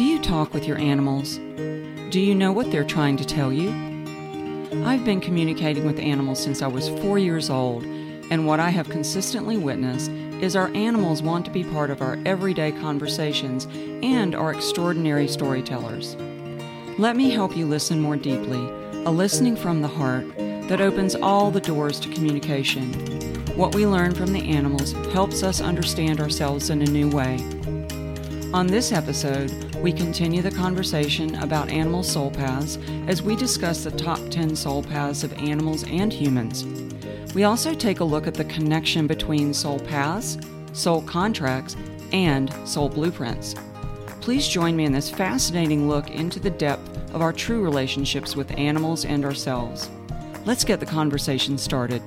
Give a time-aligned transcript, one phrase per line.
[0.00, 1.36] Do you talk with your animals?
[2.08, 3.68] Do you know what they're trying to tell you?
[4.82, 8.88] I've been communicating with animals since I was four years old, and what I have
[8.88, 10.10] consistently witnessed
[10.40, 13.66] is our animals want to be part of our everyday conversations
[14.02, 16.16] and are extraordinary storytellers.
[16.96, 18.66] Let me help you listen more deeply,
[19.04, 22.94] a listening from the heart that opens all the doors to communication.
[23.54, 27.36] What we learn from the animals helps us understand ourselves in a new way.
[28.52, 33.92] On this episode, we continue the conversation about animal soul paths as we discuss the
[33.92, 36.64] top 10 soul paths of animals and humans.
[37.32, 40.36] We also take a look at the connection between soul paths,
[40.72, 41.76] soul contracts,
[42.10, 43.54] and soul blueprints.
[44.20, 48.50] Please join me in this fascinating look into the depth of our true relationships with
[48.58, 49.88] animals and ourselves.
[50.44, 52.02] Let's get the conversation started.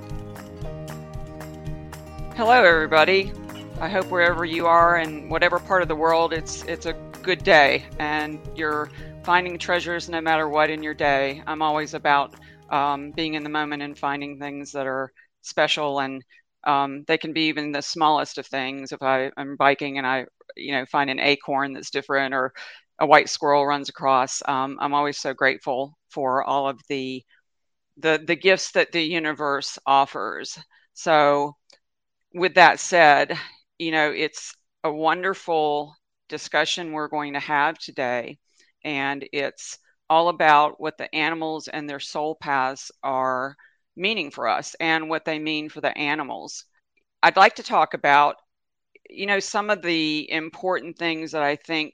[2.36, 3.32] Hello, everybody.
[3.80, 7.44] I hope wherever you are in whatever part of the world, it's it's a good
[7.44, 8.90] day and you're
[9.24, 11.42] finding treasures no matter what in your day.
[11.48, 12.34] I'm always about
[12.70, 15.12] um, being in the moment and finding things that are
[15.42, 16.24] special and
[16.66, 18.92] um, they can be even the smallest of things.
[18.92, 22.54] If I am biking and I, you know, find an acorn that's different or
[23.00, 27.24] a white squirrel runs across, um, I'm always so grateful for all of the
[27.98, 30.58] the the gifts that the universe offers.
[30.94, 31.56] So,
[32.34, 33.38] with that said,
[33.84, 35.96] you know, it's a wonderful
[36.30, 38.38] discussion we're going to have today.
[38.84, 39.78] And it's
[40.10, 43.56] all about what the animals and their soul paths are
[43.96, 46.66] meaning for us and what they mean for the animals.
[47.22, 48.38] I'd like to talk about,
[49.10, 51.94] you know, some of the important things that I think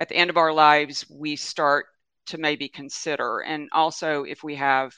[0.00, 1.86] at the end of our lives we start
[2.26, 3.40] to maybe consider.
[3.40, 4.94] And also, if we have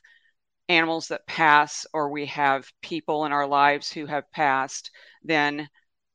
[0.68, 4.91] animals that pass or we have people in our lives who have passed,
[5.24, 5.68] then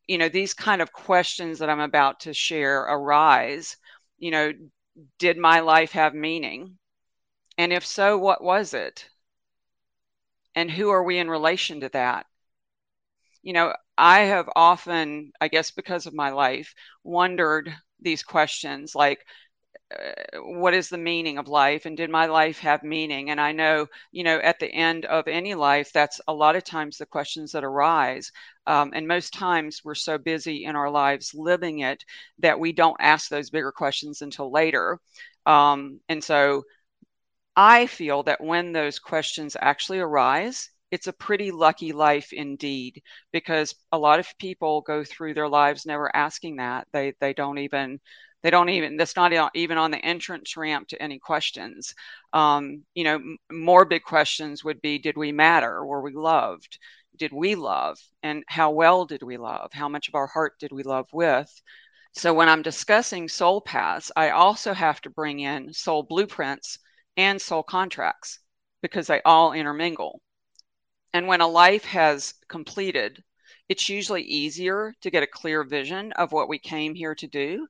[0.08, 3.78] you know these kind of questions that i'm about to share arise
[4.18, 4.52] you know
[5.20, 6.78] did my life have meaning?
[7.58, 9.10] And if so what was it?
[10.56, 12.26] And who are we in relation to that?
[13.42, 19.26] You know i have often i guess because of my life wondered these questions like
[19.92, 23.30] uh, what is the meaning of life and did my life have meaning?
[23.30, 26.64] And i know you know at the end of any life that's a lot of
[26.64, 28.32] times the questions that arise
[28.68, 32.04] um, and most times we're so busy in our lives living it
[32.40, 35.00] that we don't ask those bigger questions until later.
[35.46, 36.64] Um, and so
[37.56, 43.76] i feel that when those questions actually arise it's a pretty lucky life indeed because
[43.92, 46.88] a lot of people go through their lives never asking that.
[46.94, 48.00] They they don't even
[48.46, 51.96] they don't even that's not even on the entrance ramp to any questions.
[52.32, 53.20] Um, you know
[53.52, 55.84] more big questions would be did we matter?
[55.84, 56.78] Were we loved?
[57.18, 57.98] Did we love?
[58.22, 59.74] And how well did we love?
[59.74, 61.50] How much of our heart did we love with?
[62.12, 66.78] So when i'm discussing soul paths i also have to bring in soul blueprints
[67.18, 68.38] and soul contracts
[68.84, 70.22] because they all intermingle.
[71.14, 73.24] And when a life has completed
[73.70, 77.68] it's usually easier to get a clear vision of what we came here to do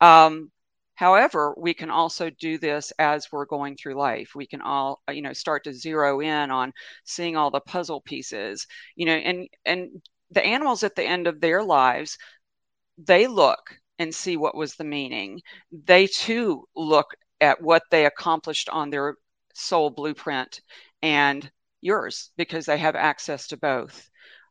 [0.00, 0.50] um,
[0.94, 4.30] however, we can also do this as we're going through life.
[4.34, 6.72] We can all, you know, start to zero in on
[7.04, 11.40] seeing all the puzzle pieces, you know, and and the animals at the end of
[11.40, 12.18] their lives,
[12.98, 15.40] they look and see what was the meaning.
[15.72, 17.06] They too look
[17.40, 19.16] at what they accomplished on their
[19.54, 20.60] soul blueprint
[21.02, 24.10] and yours because they have access to both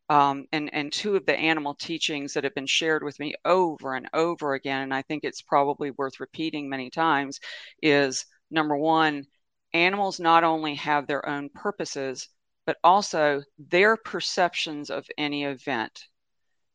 [0.10, 3.96] um, and and two of the animal teachings that have been shared with me over
[3.96, 7.40] and over again, and I think it's probably worth repeating many times,
[7.82, 9.26] is number one,
[9.74, 12.30] animals not only have their own purposes,
[12.66, 16.06] but also their perceptions of any event.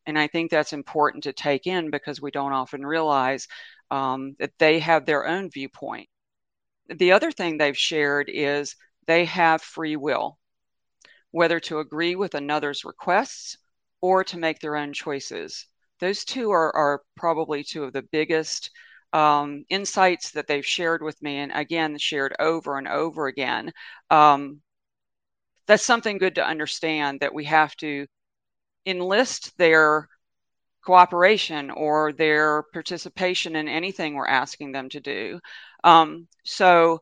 [0.06, 3.46] And I think that's important to take in because we don't often realize
[3.90, 6.08] um, that they have their own viewpoint.
[6.88, 8.74] The other thing they've shared is
[9.06, 10.39] they have free will
[11.32, 13.56] whether to agree with another's requests
[14.00, 15.66] or to make their own choices.
[16.00, 18.70] Those two are, are probably two of the biggest
[19.12, 23.72] um, insights that they've shared with me, and again, shared over and over again.
[24.10, 24.62] Um,
[25.66, 28.06] that's something good to understand that we have to
[28.86, 30.08] enlist their
[30.84, 35.38] cooperation or their participation in anything we're asking them to do.
[35.84, 37.00] Um, so,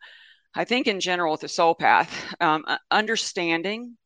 [0.55, 3.97] I think in general with the soul path, um, understanding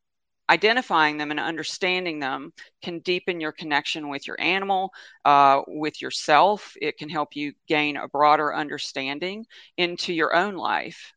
[0.52, 2.52] identifying them and understanding them
[2.82, 4.90] can deepen your connection with your animal,
[5.24, 6.74] uh, with yourself.
[6.80, 9.46] It can help you gain a broader understanding
[9.78, 11.12] into your own life.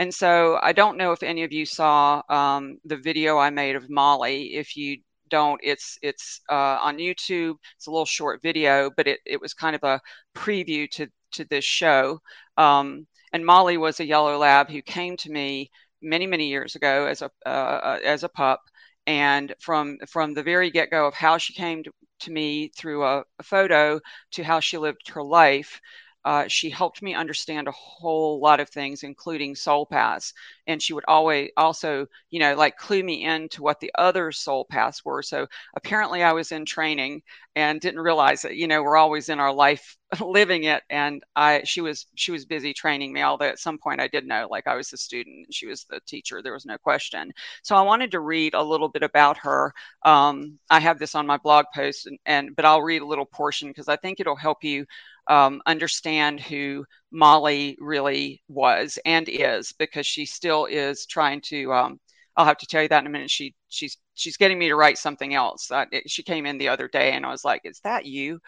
[0.00, 3.76] And so I don't know if any of you saw um, the video I made
[3.76, 4.56] of Molly.
[4.56, 4.98] If you
[5.30, 7.54] don't, it's it's uh, on YouTube.
[7.76, 10.00] It's a little short video, but it, it was kind of a
[10.34, 12.20] preview to to this show.
[12.56, 15.70] Um, and Molly was a yellow lab who came to me
[16.04, 18.60] many, many years ago as a uh, uh as a pup.
[19.06, 23.04] And from from the very get go of how she came to, to me through
[23.04, 24.00] a, a, photo
[24.32, 25.80] to how she lived her life,
[26.24, 30.32] uh, she helped me understand a whole lot of things, including soul paths.
[30.66, 34.64] And she would always also, you know, like clue me into what the other soul
[34.64, 35.22] paths were.
[35.22, 37.22] So apparently I was in training
[37.56, 40.82] and didn't realize that, you know, we're always in our life living it.
[40.90, 44.26] And I, she was, she was busy training me, although at some point I did
[44.26, 46.40] know, like I was the student and she was the teacher.
[46.42, 47.32] There was no question.
[47.62, 49.72] So I wanted to read a little bit about her.
[50.04, 53.26] Um, I have this on my blog post and, and but I'll read a little
[53.26, 54.86] portion because I think it'll help you
[55.28, 61.72] um, understand who Molly really was and is because she still is trying to.
[61.72, 62.00] Um,
[62.36, 63.30] I'll have to tell you that in a minute.
[63.30, 65.70] She she's she's getting me to write something else.
[65.70, 68.40] Uh, it, she came in the other day and I was like, "Is that you?"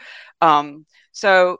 [0.42, 1.58] Um, so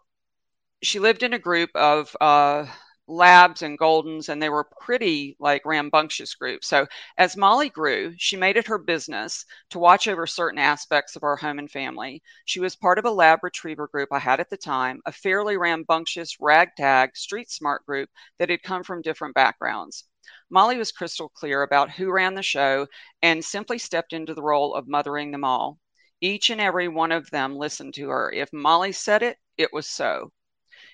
[0.83, 2.67] she lived in a group of uh,
[3.09, 6.67] labs and goldens and they were pretty like rambunctious groups.
[6.69, 6.87] So
[7.19, 11.37] as molly grew she made it her business to watch over certain aspects of our
[11.37, 12.23] home and family.
[12.45, 15.57] She was part of a lab retriever group i had at the time a fairly
[15.57, 20.05] rambunctious ragtag street smart group that had come from different backgrounds.
[20.51, 22.89] Molly was crystal clear about who ran the show
[23.23, 25.79] and simply stepped into the role of mothering them all.
[26.21, 28.33] Each and every one of them listened to her.
[28.33, 30.33] If molly said it it was so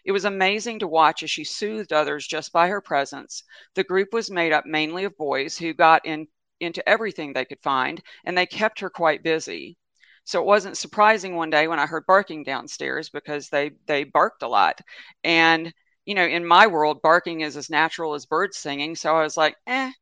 [0.04, 3.44] it was amazing to watch as she soothed others just by her presence.
[3.74, 6.28] The group was made up mainly of boys who got in,
[6.60, 9.76] into everything they could find, and they kept her quite busy.
[10.24, 14.42] So it wasn't surprising one day when I heard barking downstairs because they they barked
[14.42, 14.80] a lot.
[15.24, 15.72] And
[16.04, 18.96] you know, in my world, barking is as natural as birds singing.
[18.96, 19.92] So I was like, eh,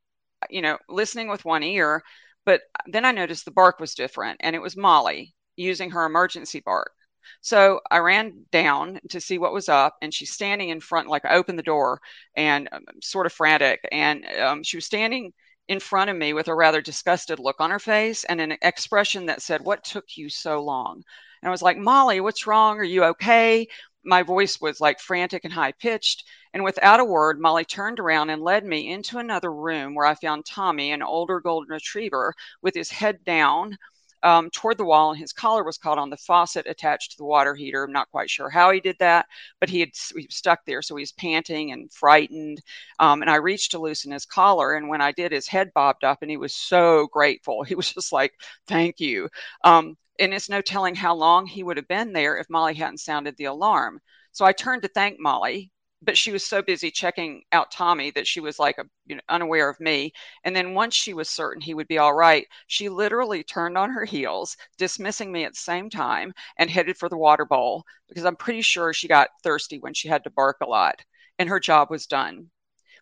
[0.49, 2.03] you know, listening with one ear.
[2.45, 6.59] But then I noticed the bark was different, and it was Molly using her emergency
[6.61, 6.91] bark.
[7.41, 11.25] So I ran down to see what was up, and she's standing in front, like
[11.25, 12.01] I opened the door
[12.35, 13.79] and um, sort of frantic.
[13.91, 15.33] And um, she was standing
[15.67, 19.27] in front of me with a rather disgusted look on her face and an expression
[19.27, 21.03] that said, What took you so long?
[21.41, 22.77] And I was like, Molly, what's wrong?
[22.79, 23.67] Are you okay?
[24.03, 26.23] My voice was like frantic and high pitched.
[26.53, 30.15] And without a word, Molly turned around and led me into another room where I
[30.15, 33.77] found Tommy, an older golden retriever, with his head down
[34.23, 37.25] um, toward the wall, and his collar was caught on the faucet attached to the
[37.25, 37.83] water heater.
[37.83, 39.25] I'm not quite sure how he did that,
[39.59, 42.61] but he had he was stuck there, so he was panting and frightened.
[42.99, 46.03] Um, and I reached to loosen his collar, and when I did, his head bobbed
[46.03, 47.63] up, and he was so grateful.
[47.71, 48.33] He was just like,
[48.67, 49.29] "Thank you."
[49.63, 52.99] Um, and it's no telling how long he would have been there if Molly hadn't
[52.99, 53.99] sounded the alarm.
[54.33, 55.71] So I turned to thank Molly
[56.01, 59.21] but she was so busy checking out Tommy that she was like a, you know,
[59.29, 60.11] unaware of me.
[60.43, 63.91] And then once she was certain he would be all right, she literally turned on
[63.91, 68.25] her heels, dismissing me at the same time, and headed for the water bowl because
[68.25, 71.03] I'm pretty sure she got thirsty when she had to bark a lot,
[71.37, 72.49] and her job was done.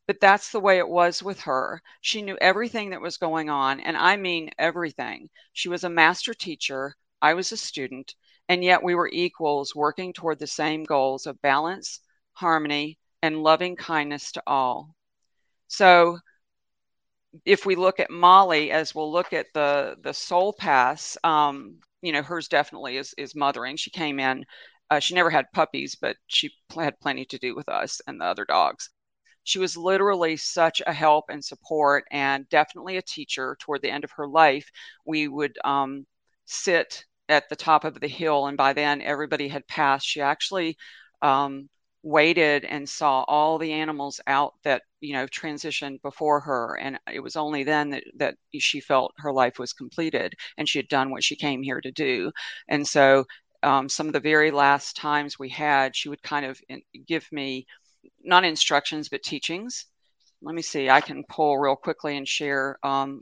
[0.08, 1.82] But that's the way it was with her.
[2.02, 5.30] She knew everything that was going on, and I mean everything.
[5.54, 8.16] She was a master teacher, I was a student,
[8.50, 12.02] and yet we were equals working toward the same goals of balance
[12.34, 14.96] harmony, and loving kindness to all.
[15.68, 16.20] So,
[17.46, 22.12] if we look at Molly, as we'll look at the the soul paths, um, you
[22.12, 23.78] know, hers definitely is is mothering.
[23.78, 24.46] She came in,
[24.90, 28.26] uh, she never had puppies, but she had plenty to do with us and the
[28.26, 28.90] other dogs.
[29.44, 33.58] She was literally such a help and support, and definitely a teacher.
[33.60, 34.70] Toward the end of her life,
[35.06, 36.06] we would um,
[36.46, 40.06] sit at the top of the hill, and by then everybody had passed.
[40.08, 40.78] She actually
[41.22, 41.70] um,
[42.04, 47.20] waited and saw all the animals out that you know transitioned before her and it
[47.20, 51.12] was only then that, that she felt her life was completed and she had done
[51.12, 52.32] what she came here to do.
[52.70, 53.26] And so
[53.64, 56.60] um, some of the very last times we had she would kind of
[57.08, 57.66] give me
[58.24, 59.86] not instructions but teachings.
[60.42, 63.22] Let me see i can pull real quickly and share um,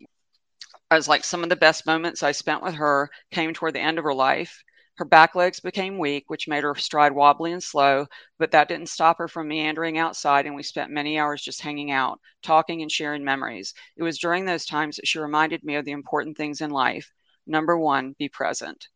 [0.92, 3.82] I was like some of the best moments I spent with her came toward the
[3.82, 4.64] end of her life
[4.98, 8.08] her back legs became weak, which made her stride wobbly and slow,
[8.40, 11.92] but that didn't stop her from meandering outside, and we spent many hours just hanging
[11.92, 13.76] out, talking and sharing memories.
[13.96, 17.12] It was during those times that she reminded me of the important things in life.
[17.46, 18.88] Number one, be present.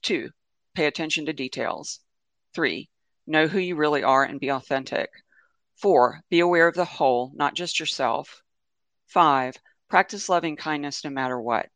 [0.00, 0.30] Two,
[0.74, 1.98] pay attention to details.
[2.54, 2.88] Three,
[3.26, 5.10] know who you really are and be authentic.
[5.74, 8.42] Four, be aware of the whole, not just yourself.
[9.06, 9.56] Five,
[9.88, 11.68] practice loving kindness no matter what.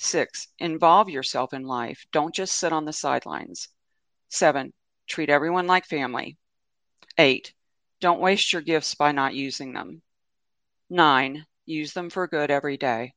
[0.00, 2.06] Six, involve yourself in life.
[2.12, 3.68] Don't just sit on the sidelines.
[4.28, 4.72] Seven,
[5.08, 6.38] treat everyone like family.
[7.18, 7.52] Eight,
[7.98, 10.02] don't waste your gifts by not using them.
[10.88, 13.14] Nine, use them for good every day.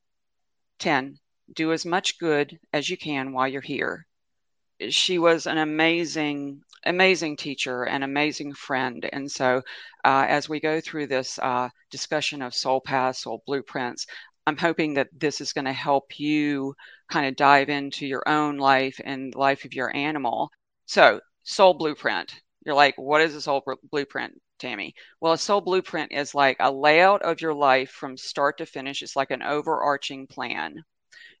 [0.80, 1.20] 10.
[1.52, 4.08] Do as much good as you can while you're here.
[4.90, 9.08] she was an amazing, amazing teacher and amazing friend.
[9.12, 9.62] And so,
[10.04, 14.06] uh, as we go through this uh, discussion of soul paths, soul blueprints,
[14.46, 16.74] I'm hoping that this is going to help you
[17.10, 20.50] kind of dive into your own life and life of your animal.
[20.86, 22.34] So, soul blueprint.
[22.64, 24.94] You're like, what is a soul blueprint, Tammy?
[25.20, 29.02] Well, a soul blueprint is like a layout of your life from start to finish.
[29.02, 30.82] It's like an overarching plan.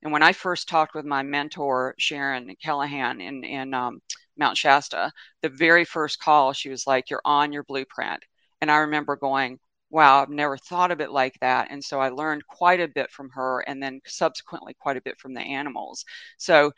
[0.02, 4.00] And when I first talked with my mentor, Sharon Callahan, in, in um,
[4.36, 8.24] Mount Shasta, the very first call, she was like, You're on your blueprint.
[8.60, 9.58] And I remember going,
[9.92, 11.68] Wow, I've never thought of it like that.
[11.70, 15.20] And so I learned quite a bit from her and then subsequently quite a bit
[15.20, 16.04] from the animals.
[16.38, 16.72] So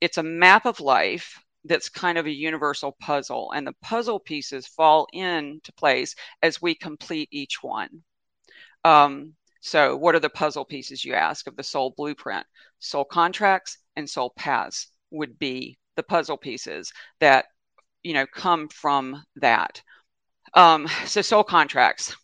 [0.00, 4.66] it's a map of life that's kind of a universal puzzle, and the puzzle pieces
[4.66, 8.02] fall into place as we complete each one.
[8.84, 12.46] Um, so, what are the puzzle pieces you ask of the soul blueprint?
[12.78, 17.46] Soul contracts and soul paths would be the puzzle pieces that
[18.02, 19.82] you know come from that.
[20.54, 22.16] Um, so, soul contracts,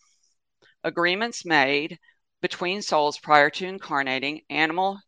[0.87, 1.99] agreements made
[2.43, 5.01] between souls prior to incarnating, animal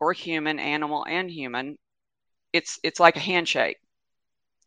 [0.00, 1.78] or human, animal and human.
[2.52, 3.78] It's it's like a handshake,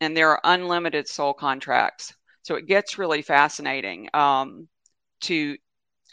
[0.00, 2.14] and there are unlimited soul contracts.
[2.42, 4.68] So it gets really fascinating um,
[5.22, 5.56] to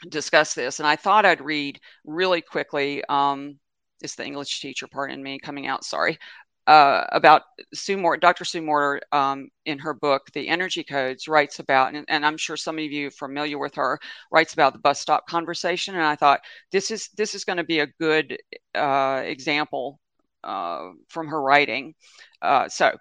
[0.09, 0.79] discuss this.
[0.79, 3.03] And I thought I'd read really quickly.
[3.09, 3.59] Um,
[4.01, 5.85] it's the English teacher part in me coming out.
[5.85, 6.17] Sorry.
[6.65, 7.41] Uh, about
[7.73, 8.45] Sue Morter, Dr.
[8.45, 12.55] Sue Morter, um, in her book, The Energy Codes, writes about, and, and, I'm sure
[12.55, 13.99] some of you familiar with her,
[14.31, 15.95] writes about the bus stop conversation.
[15.95, 16.39] And I thought
[16.71, 18.37] this is this is going to be a good
[18.75, 19.99] uh, example
[20.43, 21.95] uh, from her writing.
[22.41, 22.95] Uh, so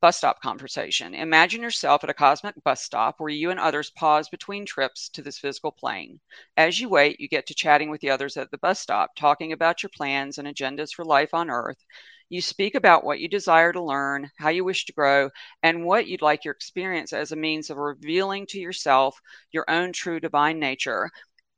[0.00, 1.14] bus stop conversation.
[1.14, 5.22] Imagine yourself at a cosmic bus stop where you and others pause between trips to
[5.22, 6.20] this physical plane.
[6.56, 9.52] As you wait, you get to chatting with the others at the bus stop, talking
[9.52, 11.82] about your plans and agendas for life on Earth.
[12.28, 15.30] You speak about what you desire to learn, how you wish to grow,
[15.62, 19.20] and what you'd like your experience as a means of revealing to yourself
[19.52, 21.10] your own true divine nature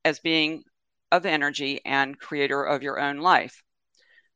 [0.04, 0.64] as being
[1.10, 3.62] of energy and creator of your own life.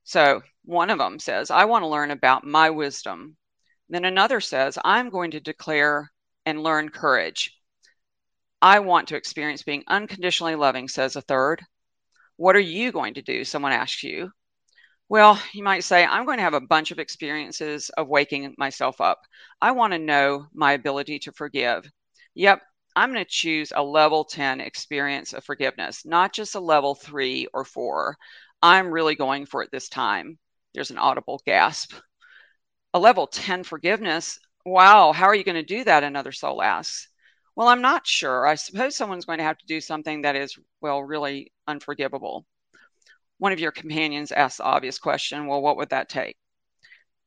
[0.04, 3.36] So, one of them says, I want to learn about my wisdom,
[3.88, 6.10] then another says, I'm going to declare
[6.46, 7.54] and learn courage.
[8.62, 11.62] I want to experience being unconditionally loving, says a third.
[12.36, 13.44] What are you going to do?
[13.44, 14.32] Someone asks you.
[15.12, 18.98] Well, you might say, I'm going to have a bunch of experiences of waking myself
[18.98, 19.26] up.
[19.60, 21.84] I want to know my ability to forgive.
[22.34, 22.62] Yep,
[22.96, 27.46] I'm going to choose a level 10 experience of forgiveness, not just a level three
[27.52, 28.16] or four.
[28.62, 30.38] I'm really going for it this time.
[30.72, 31.92] There's an audible gasp
[32.94, 34.38] a level 10 forgiveness.
[34.64, 36.04] Wow, how are you going to do that?
[36.04, 37.08] Another soul asks.
[37.54, 38.46] Well, I'm not sure.
[38.46, 42.46] I suppose someone's going to have to do something that is, well, really unforgivable.
[43.42, 46.36] One of your companions asks the obvious question Well, what would that take?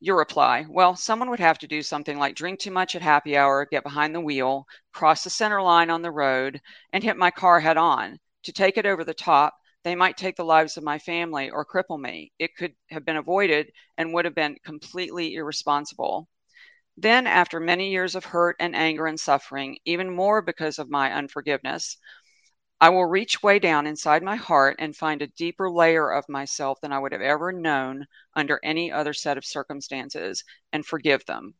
[0.00, 3.36] Your reply Well, someone would have to do something like drink too much at happy
[3.36, 7.30] hour, get behind the wheel, cross the center line on the road, and hit my
[7.30, 8.18] car head on.
[8.44, 11.66] To take it over the top, they might take the lives of my family or
[11.66, 12.32] cripple me.
[12.38, 16.30] It could have been avoided and would have been completely irresponsible.
[16.96, 21.12] Then, after many years of hurt and anger and suffering, even more because of my
[21.12, 21.98] unforgiveness,
[22.80, 26.80] I will reach way down inside my heart and find a deeper layer of myself
[26.80, 31.54] than I would have ever known under any other set of circumstances and forgive them.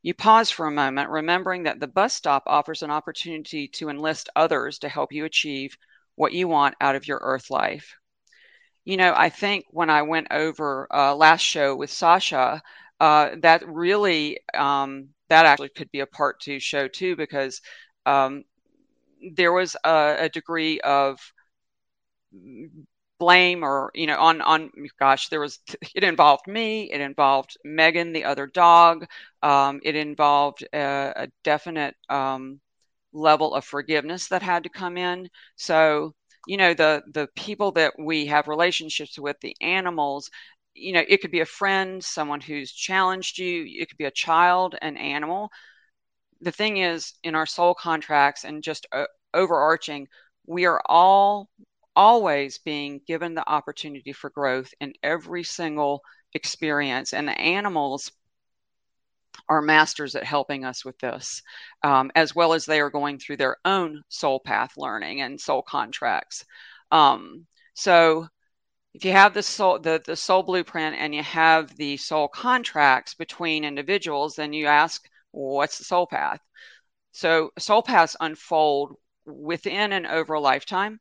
[0.00, 4.28] You pause for a moment, remembering that the bus stop offers an opportunity to enlist
[4.36, 5.76] others to help you achieve
[6.14, 7.96] what you want out of your earth life.
[8.84, 12.62] You know, I think when I went over uh, last show with Sasha,
[13.00, 17.60] uh, that really um, that actually could be a part two show too because
[18.06, 18.44] um,
[19.34, 21.20] there was a, a, degree of
[23.18, 25.60] blame or you know on on gosh there was
[25.94, 29.06] it involved me it involved megan the other dog
[29.42, 32.60] um, it involved a, a definite um,
[33.12, 35.28] level of forgiveness that had to come in.
[35.56, 36.14] So,
[36.46, 40.30] you know, the the people that we have relationships with, the animals,
[40.74, 44.10] you know, it could be a friend, someone who's challenged you, it could be a
[44.10, 45.50] child, an animal.
[46.42, 50.08] The thing is, in our soul contracts and just uh, overarching,
[50.46, 51.48] we are all
[51.94, 56.02] always being given the opportunity for growth in every single
[56.34, 57.12] experience.
[57.12, 58.10] And the animals
[59.48, 61.42] are masters at helping us with this,
[61.82, 65.62] um, as well as they are going through their own soul path learning and soul
[65.62, 66.44] contracts.
[66.90, 68.28] Um, so,
[68.94, 73.14] if you have the soul, the, the soul blueprint and you have the soul contracts
[73.14, 76.40] between individuals, then you ask, what's the soul path?
[77.12, 78.96] So, soul paths unfold
[79.26, 81.00] within and over a lifetime.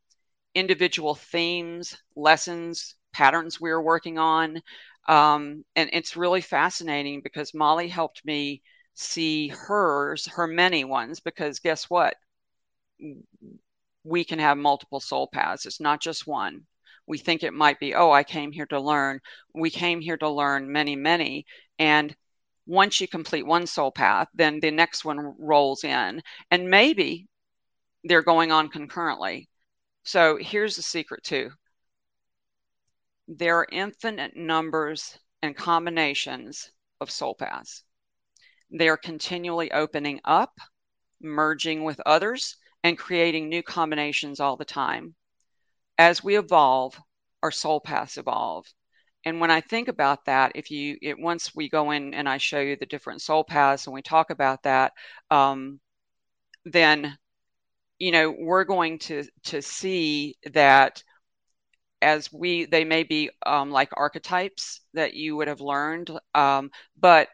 [0.56, 4.62] Individual themes, lessons, patterns we're working on
[5.08, 8.62] Um, and it's really fascinating because Molly helped me
[8.96, 12.16] see hers, her many ones, because guess what?
[14.04, 15.66] We can have multiple soul paths.
[15.66, 16.66] It's not just one.
[17.08, 19.20] We think it might be, oh, I came here to learn.
[19.54, 21.46] We came here to learn many, many.
[21.80, 22.16] And
[22.66, 26.22] once you complete one soul path, then the next one rolls in.
[26.50, 27.28] And maybe
[28.04, 29.50] they're going on concurrently.
[30.04, 31.52] So here's the secret, too
[33.28, 37.84] there are infinite numbers and combinations of soul paths.
[38.70, 40.60] They are continually opening up,
[41.22, 45.16] merging with others, and creating new combinations all the time.
[45.98, 47.00] As we evolve,
[47.42, 48.66] our soul paths evolve.
[49.26, 52.38] And when I think about that, if you it, once we go in and I
[52.38, 54.94] show you the different soul paths and we talk about that,
[55.30, 55.80] um,
[56.66, 57.18] then
[58.00, 61.04] you know we're going to to see that
[62.02, 67.30] as we they may be um, like archetypes that you would have learned um, but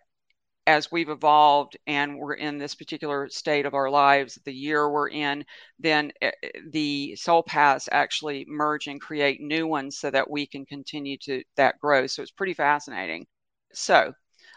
[0.67, 5.07] as we've evolved and we're in this particular state of our lives the year we're
[5.09, 5.45] in
[5.79, 10.45] then eh, eh, the soul paths actually merge and create new ones so that we
[10.45, 13.25] can continue to that growth so it's pretty fascinating.
[13.73, 14.13] So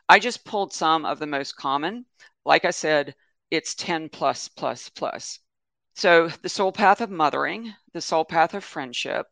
[0.08, 2.04] i just pulled some of the most common.
[2.44, 3.14] Like i said
[3.50, 5.38] it's 10 plus plus plus.
[5.94, 9.26] So the soul path of mothering the soul path of friendship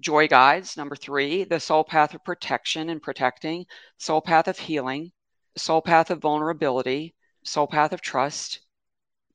[0.00, 0.76] joy guides.
[0.76, 3.66] Number three, the soul path of protection and protecting,
[3.98, 5.12] soul path of healing,
[5.56, 7.14] soul path of vulnerability,
[7.44, 8.60] soul path of trust,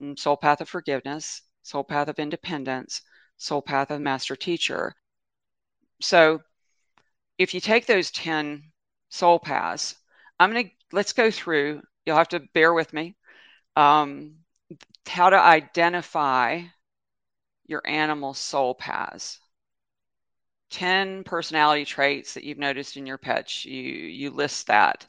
[0.01, 3.01] mm, soul path of forgiveness, soul path of independence,
[3.38, 4.96] soul path of master teacher.
[6.01, 6.41] So
[7.38, 8.72] if you take those 10
[9.10, 9.96] soul paths,
[10.39, 11.82] I'm going to let's go through.
[12.05, 13.15] You'll have to bear with me.
[13.75, 14.38] Um,
[15.08, 16.63] how to identify
[17.65, 19.39] your animal soul paths.
[20.73, 25.05] 10 personality traits that you've noticed in your pets you you list that.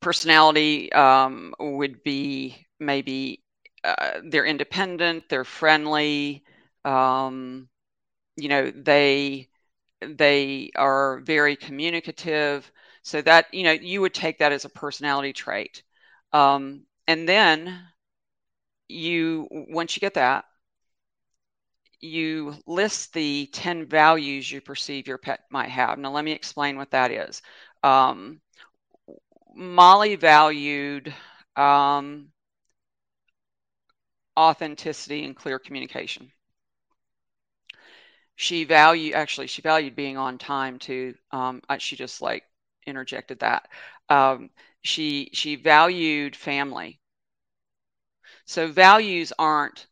[0.00, 3.42] Personality um, would be maybe
[3.84, 6.44] uh, they're independent they're friendly
[6.84, 7.68] um,
[8.36, 9.48] you know they
[10.00, 12.70] they are very communicative.
[13.02, 15.82] So that you know you would take that as a personality trait.
[16.32, 17.80] Um, and then
[18.88, 20.44] you once you get that
[22.00, 25.98] you list the 10 values you perceive your pet might have.
[25.98, 27.42] Now, let me explain what that is.
[27.82, 28.40] Um,
[29.54, 31.12] Molly valued
[31.56, 32.30] um,
[34.38, 36.32] authenticity and clear communication.
[38.36, 41.16] She valued, actually, she valued being on time too.
[41.32, 42.44] Um, she just like
[42.86, 43.68] interjected that.
[44.08, 44.50] Um,
[44.82, 47.00] she she valued family.
[48.46, 49.86] So values aren't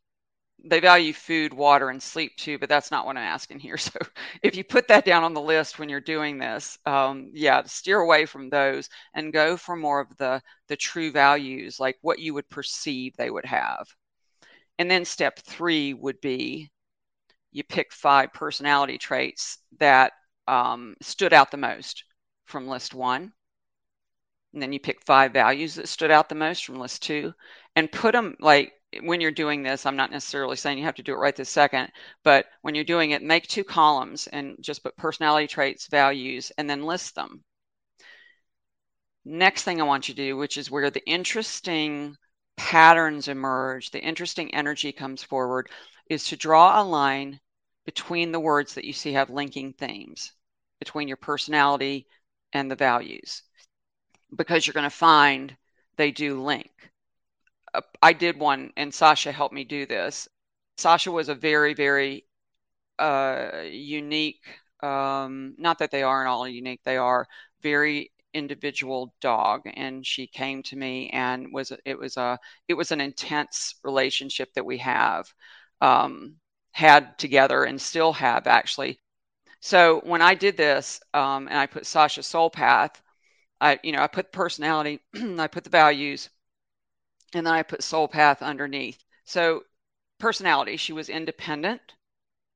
[0.64, 3.77] they value food, water, and sleep too, but that's not what I'm asking here.
[3.85, 3.98] So
[4.42, 8.00] if you put that down on the list when you're doing this, um, yeah, steer
[8.00, 12.35] away from those and go for more of the the true values, like what you
[12.35, 13.87] would perceive they would have.
[14.79, 16.70] And then step three would be
[17.53, 20.12] you pick five personality traits that
[20.48, 22.05] um, stood out the most
[22.46, 23.33] from list one.
[24.55, 27.35] And then you pick five values that stood out the most from list two
[27.77, 31.02] and put them like when you're doing this, I'm not necessarily saying you have to
[31.02, 31.90] do it right this second,
[32.22, 36.68] but when you're doing it, make two columns and just put personality traits, values, and
[36.68, 37.42] then list them.
[39.24, 42.16] Next thing I want you to do, which is where the interesting
[42.57, 45.68] patterns emerge, the interesting energy comes forward,
[46.09, 47.40] is to draw a line
[47.87, 50.33] between the words that you see have linking themes
[50.78, 52.07] between your personality
[52.52, 53.42] and the values,
[54.37, 55.57] because you're going to find
[55.96, 56.70] they do link.
[58.02, 60.28] I did one, and Sasha helped me do this.
[60.78, 62.26] Sasha was a very, very
[62.98, 64.42] uh, unique.
[64.82, 67.26] Um, not that they aren't all unique; they are
[67.62, 72.90] very individual dog and she came to me and was it was a it was
[72.90, 75.32] an intense relationship that we have
[75.80, 76.34] um,
[76.72, 78.98] had together and still have actually
[79.60, 83.00] so when i did this um, and i put sasha soul path
[83.60, 85.00] i you know i put personality
[85.38, 86.28] i put the values
[87.35, 89.05] and then I put soul path underneath.
[89.25, 89.64] So
[90.18, 91.94] personality, she was independent,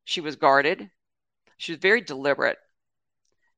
[0.05, 0.91] she was guarded,
[1.59, 2.59] she was very deliberate.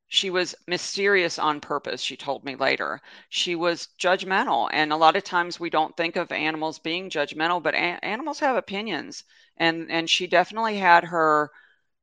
[0.09, 3.01] She was mysterious on purpose, she told me later.
[3.31, 4.69] She was judgmental.
[4.75, 8.41] And a lot of times we don't think of animals being judgmental, but a- animals
[8.41, 9.25] have opinions.
[9.57, 11.51] And, and she definitely had her,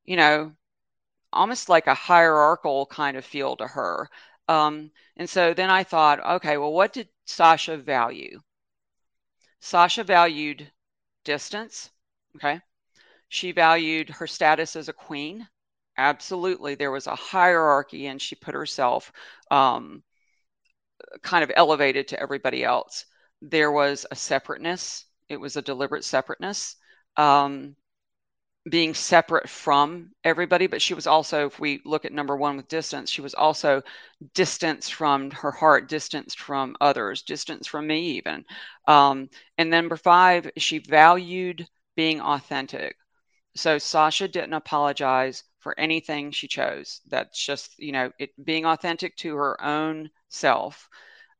[0.05, 0.55] you know,
[1.33, 4.09] almost like a hierarchical kind of feel to her.
[4.47, 8.41] Um, and so then I thought, okay, well, what did Sasha value?
[9.59, 10.71] Sasha valued
[11.23, 11.89] distance.
[12.35, 12.61] Okay.
[13.29, 15.47] She valued her status as a queen
[15.97, 19.11] absolutely there was a hierarchy and she put herself
[19.49, 20.03] um,
[21.21, 23.05] kind of elevated to everybody else
[23.41, 26.75] there was a separateness it was a deliberate separateness
[27.17, 27.75] um,
[28.69, 32.67] being separate from everybody but she was also if we look at number one with
[32.67, 33.81] distance she was also
[34.33, 38.43] distanced from her heart distanced from others distanced from me even.
[38.87, 42.95] Um, and number five she valued being authentic.
[43.55, 47.01] So sasha didn't apologize for anything she chose.
[47.07, 50.89] That's just you know it being authentic to her own self.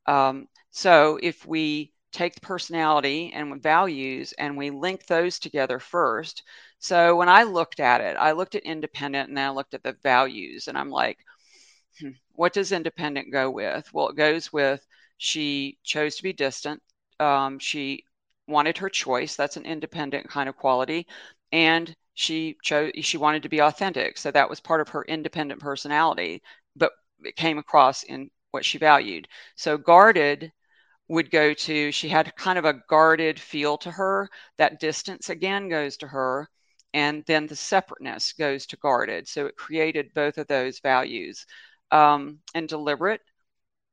[0.05, 6.43] Um, so if we take personality and values and we link those together first
[6.79, 9.81] so when I looked at it, I looked at independent and then I looked at
[9.83, 11.17] the values and I'm like,
[11.99, 13.91] hmm, what does independent go with?
[13.93, 14.85] Well, it goes with
[15.17, 16.81] she chose to be distant.
[17.19, 18.03] Um, she
[18.47, 19.35] wanted her choice.
[19.35, 21.07] That's an independent kind of quality.
[21.51, 24.17] And she chose, she wanted to be authentic.
[24.17, 26.41] So that was part of her independent personality,
[26.75, 26.91] but
[27.23, 29.27] it came across in what she valued.
[29.55, 30.51] So guarded
[31.07, 34.29] would go to, she had kind of a guarded feel to her.
[34.57, 36.49] That distance again goes to her
[36.93, 39.27] and then the separateness goes to guarded.
[39.27, 41.45] So it created both of those values.
[41.91, 43.21] Um, and deliberate,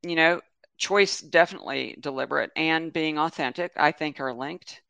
[0.03, 0.41] you know,
[0.79, 4.83] choice definitely deliberate and being authentic, I think are linked.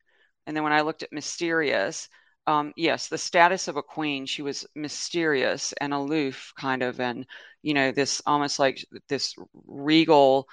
[0.47, 2.09] And then when I looked at mysterious,
[2.47, 7.25] um, yes, the status of a queen, she was mysterious and aloof, kind of, and
[7.63, 9.35] you know, this almost like this
[9.65, 10.47] regal,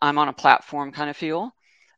[0.00, 1.52] I'm on a platform kind of feel.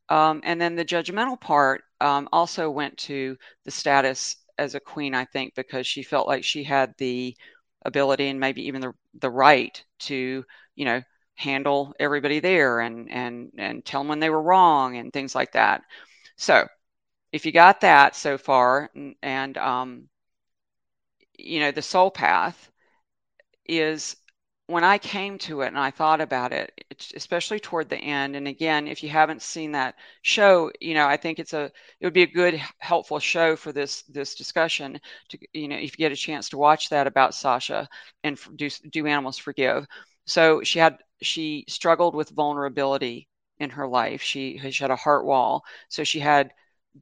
[0.09, 5.15] Um, and then the judgmental part um, also went to the status as a queen,
[5.15, 7.37] I think, because she felt like she had the
[7.85, 11.03] ability and maybe even the the right to, you know,
[11.37, 15.53] handle everybody there and and and tell them when they were wrong and things like
[15.53, 15.83] that.
[16.37, 16.67] So,
[17.33, 20.09] if you got that so far, and, and um,
[21.39, 22.71] you know, the soul path
[23.67, 24.17] is
[24.69, 26.73] when I came to it and I thought about it,
[27.17, 31.17] especially toward the end, and again, if you haven't seen that show, you know, I
[31.17, 35.01] think it's a it would be a good helpful show for this this discussion
[35.31, 37.89] to you know if you get a chance to watch that about Sasha
[38.25, 39.87] and do do animals forgive.
[40.27, 43.27] So she had she struggled with vulnerability
[43.59, 44.23] in her life.
[44.23, 46.53] She, she had a heart wall, so she had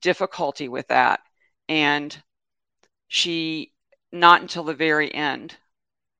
[0.01, 1.21] difficulty with that,
[1.69, 2.17] and
[3.09, 3.73] she
[4.13, 5.57] not until the very end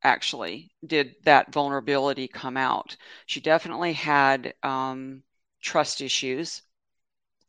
[0.07, 2.97] actually did that vulnerability come out.
[3.27, 5.23] She definitely had um,
[5.63, 6.63] trust issues.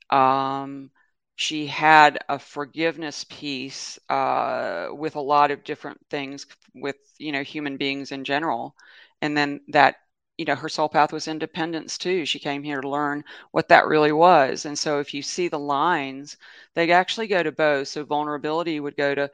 [0.10, 0.92] Um,
[1.36, 7.44] she had a forgiveness piece uh, with a lot of different things with you know
[7.44, 8.76] human beings in general,
[9.22, 9.98] and then that
[10.38, 12.26] you know her soul path was independence too.
[12.26, 15.60] She came here to learn what that really was, and so if you see the
[15.60, 16.38] lines,
[16.76, 17.88] they actually go to both.
[17.90, 19.32] So vulnerability would go to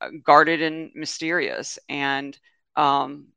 [0.00, 2.38] uh, guarded and mysterious, and
[2.76, 3.28] um,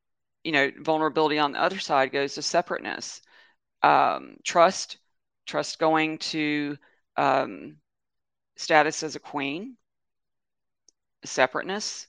[0.43, 3.21] you know, vulnerability on the other side goes to separateness,
[3.83, 4.97] um, trust,
[5.45, 6.77] trust going to
[7.17, 7.77] um,
[8.55, 9.77] status as a queen,
[11.25, 12.07] separateness.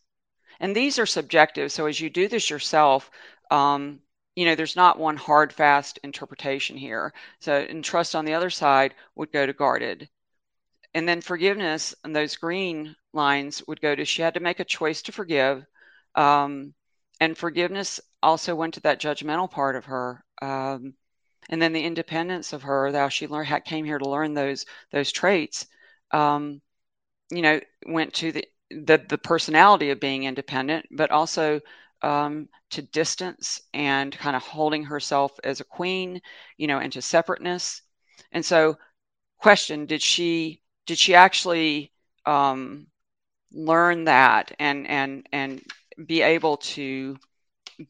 [0.60, 1.72] And these are subjective.
[1.72, 3.10] So as you do this yourself,
[3.50, 4.00] um,
[4.34, 7.12] you know, there's not one hard, fast interpretation here.
[7.40, 10.08] So, and trust on the other side would go to guarded.
[10.94, 14.64] And then forgiveness and those green lines would go to she had to make a
[14.64, 15.64] choice to forgive.
[16.14, 16.74] Um,
[17.20, 20.94] and forgiveness also went to that judgmental part of her um,
[21.50, 25.12] and then the independence of her thou she learned came here to learn those those
[25.12, 25.66] traits
[26.12, 26.60] um,
[27.30, 31.60] you know went to the, the the personality of being independent but also
[32.02, 36.20] um, to distance and kind of holding herself as a queen
[36.56, 37.82] you know into separateness.
[38.32, 38.76] And so
[39.38, 41.92] question did she did she actually
[42.26, 42.86] um,
[43.52, 45.62] learn that and and and
[46.06, 47.16] be able to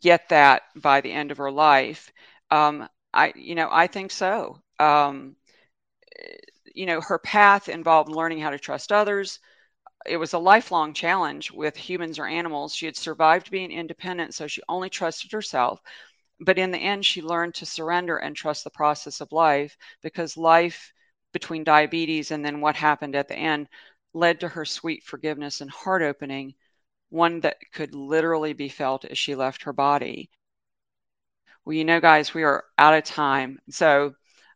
[0.01, 2.13] get that by the end of her life.
[2.51, 4.61] Um, I, you know, I think so.
[4.79, 5.37] Um,
[6.75, 9.41] you know, her path involved learning how to trust others.
[10.07, 12.75] It was a lifelong challenge with humans or animals.
[12.75, 15.81] She had survived being independent, so she only trusted herself.
[16.41, 20.37] But in the end, she learned to surrender and trust the process of life because
[20.37, 20.93] life
[21.33, 23.69] between diabetes and then what happened at the end
[24.15, 26.55] led to her sweet forgiveness and heart opening
[27.11, 30.31] one that could literally be felt as she left her body.
[31.65, 33.59] Well, you know, guys, we are out of time.
[33.71, 34.15] So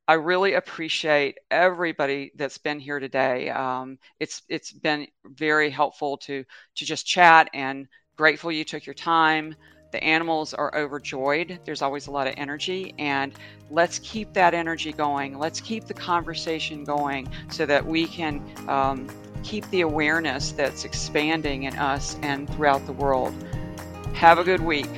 [0.08, 3.50] I really appreciate everybody that's been here today.
[3.50, 7.86] Um, it's it's been very helpful to to just chat and
[8.16, 9.54] grateful you took your time.
[9.92, 11.60] The animals are overjoyed.
[11.64, 13.32] There's always a lot of energy, and
[13.70, 15.38] let's keep that energy going.
[15.38, 19.06] Let's keep the conversation going so that we can um,
[19.42, 23.34] keep the awareness that's expanding in us and throughout the world.
[24.14, 24.88] Have a good week.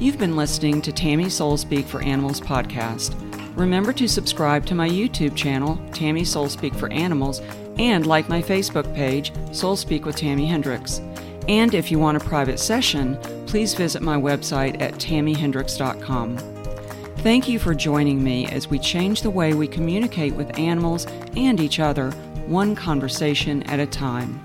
[0.00, 3.14] You've been listening to Tammy Soul Speak for Animals podcast.
[3.56, 7.40] Remember to subscribe to my YouTube channel, Tammy Soul Speak for Animals,
[7.78, 11.00] and like my Facebook page, Soul Speak with Tammy Hendricks.
[11.48, 16.53] And if you want a private session, please visit my website at tammyhendricks.com.
[17.24, 21.06] Thank you for joining me as we change the way we communicate with animals
[21.38, 22.10] and each other,
[22.48, 24.44] one conversation at a time.